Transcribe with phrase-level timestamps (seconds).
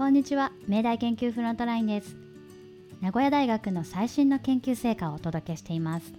[0.00, 0.50] こんにちは。
[0.66, 2.16] 明大研究フロントラインです。
[3.02, 6.14] 名古屋大学の最新の研究成果をお届けしています。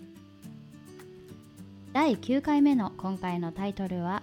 [1.92, 4.22] 第9回目の今回のタイトルは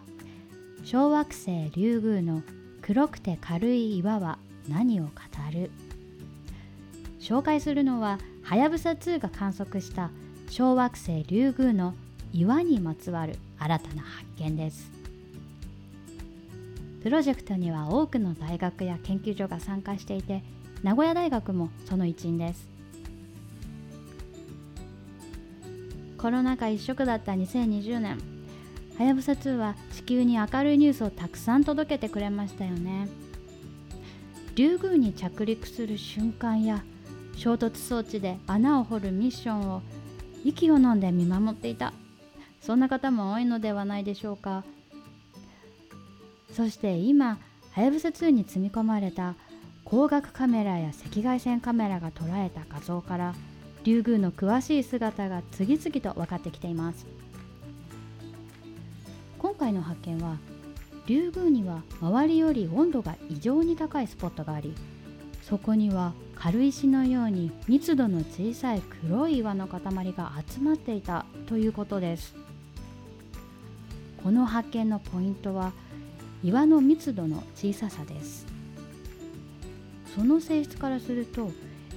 [0.85, 2.43] 小惑星リュウグウの
[2.83, 4.39] 黒くて軽い岩は
[4.69, 5.11] 何を語
[5.53, 5.73] る？
[7.19, 10.13] 紹介するのははやぶさ2が観測した
[10.51, 11.97] 小惑星リュウグウの
[12.33, 14.98] 岩にまつわる新たな発見です。
[17.09, 20.45] プロジェクトには多くの大学や研究所が参加していて
[20.83, 22.69] 名古屋大学もその一員です。
[26.19, 28.19] コロナ禍一色だった2020年
[28.99, 33.09] はやぶさ2は地球に明るいニュースをたくさん届けてくれましたよね。
[34.55, 36.85] リュウグウに着陸する瞬間や
[37.39, 39.81] 衝突装置で穴を掘るミッションを
[40.45, 41.95] 息を飲んで見守っていた。
[42.61, 44.63] そんな方も多いのではないでしょうか。
[46.59, 47.39] そして今
[47.71, 49.37] はやぶさ2に積み込まれた
[49.85, 53.37] 光学カメラや赤外線カメラが捉えた画像から
[53.85, 57.07] リュウグウの詳しい姿が次々と分かってきています。
[59.39, 60.39] 今回の発見は
[61.07, 64.75] リュウグウには周りより温度が異常に高いスポットがあり
[65.43, 69.81] そこには軽石のように密度の小さい黒い岩の塊
[70.13, 72.35] が集まっていたということです。
[74.25, 75.73] この発見のポイントは
[76.43, 78.47] 岩の密度の小ささです。
[80.15, 81.51] その性質からすると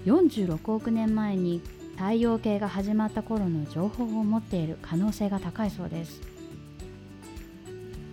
[0.06, 1.62] 46億年前に
[1.98, 6.22] 太陽系が始まった頃の情報を持っている可能性が高いそうです。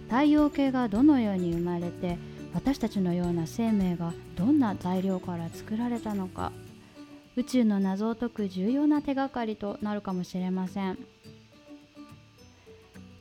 [0.09, 2.17] 太陽系がどのように生まれて
[2.55, 6.51] 私たちのような生命がどんな材料から作られたのか
[7.37, 10.99] 宇宙の謎を解く重要な手がかりとなるかもしれません。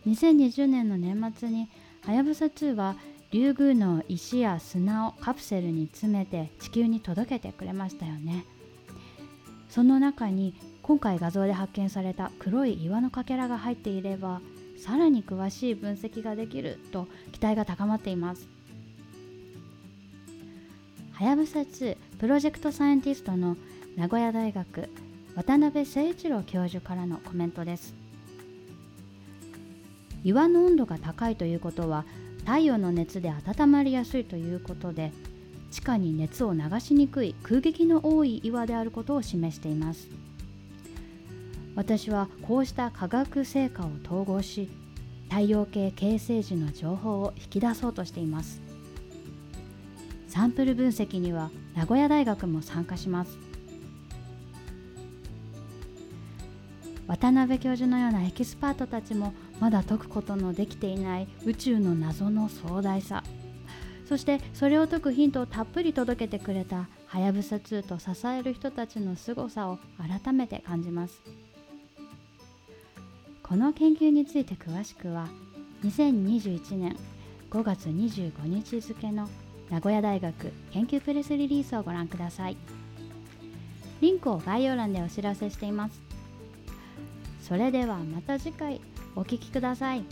[0.07, 1.69] 2020年の年末に
[2.07, 2.95] はやぶさ2は
[3.31, 8.45] リュウグウの石や砂をカプセルに詰めて地球に届けてくれましたよね。
[9.69, 14.39] その中に今回画像で発見された黒い岩のかけらが入っていれば
[14.77, 18.47] さらに詳しい分析ができると期待が高まっています。
[21.11, 23.57] はやぶさ2プロジェクトサイエンティストの
[23.97, 24.89] 名古屋大学
[25.35, 27.96] 渡辺誠一郎教授からのコメントです。
[30.27, 32.03] 岩の温度が高いということは
[32.39, 35.13] 太陽の熱で温まりやすいということで
[35.71, 40.09] 地下に熱を流しにくい空撃の多い岩であることを示しています。
[41.75, 44.67] 私はこうした科学成果を統合し
[45.29, 48.61] 太陽系形成時の情報を引き出そうとしています。
[50.27, 53.46] サンプル分析には名古屋大学も参加します。
[57.07, 63.23] 渡辺教授のようなエキスパートたちもまだ解くことのできていない宇宙の謎の壮大さ。
[64.07, 71.21] そしてそれを解くヒントをたっぷり届けてくれたはやぶさ2と支える人たちの凄さを改めて感じます。
[73.43, 75.27] この研究について詳しくは
[75.83, 76.97] 2021年
[77.49, 79.29] 5月25日付の
[79.69, 82.57] 名古屋大学研究プレスリリースをご覧ください。
[84.01, 86.06] リンクを概要欄でお知らせしています。
[87.47, 88.81] それではまた次回
[89.15, 90.03] お聴きください。